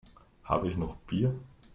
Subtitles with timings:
[0.45, 1.35] Habe ich noch Bier?